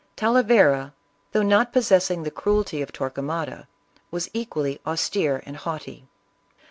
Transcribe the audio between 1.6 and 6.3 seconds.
possessing the cruelty of Torquemada, was equally austere and haughty.